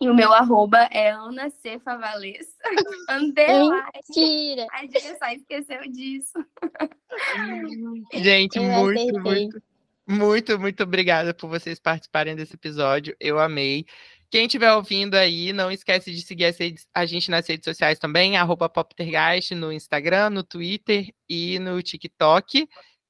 [0.00, 1.78] E o meu arroba é Ana C.
[1.78, 2.50] Favalesa.
[3.08, 4.66] Mentira!
[4.72, 6.32] A gente só esqueceu disso.
[8.12, 9.20] Gente, Eu muito, acertei.
[9.22, 9.62] muito,
[10.06, 13.16] muito, muito obrigada por vocês participarem desse episódio.
[13.18, 13.86] Eu amei.
[14.30, 18.36] Quem estiver ouvindo aí, não esquece de seguir redes- a gente nas redes sociais também,
[18.36, 22.68] arroba Poptergeist, no Instagram, no Twitter e no TikTok.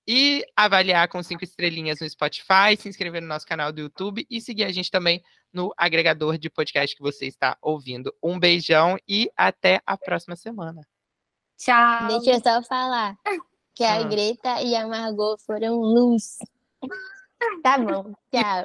[0.08, 4.40] E avaliar com cinco estrelinhas no Spotify, se inscrever no nosso canal do YouTube e
[4.40, 5.20] seguir a gente também
[5.52, 8.14] no agregador de podcast que você está ouvindo.
[8.22, 10.86] Um beijão e até a próxima semana.
[11.58, 12.20] Tchau.
[12.20, 13.16] Deixa eu só falar
[13.74, 14.02] que a Ah.
[14.04, 16.36] Greta e a Margot foram luz.
[17.62, 18.64] Tá bom, tchau.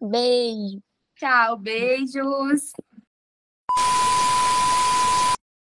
[0.00, 0.82] Beijo.
[1.16, 2.72] Tchau, beijos.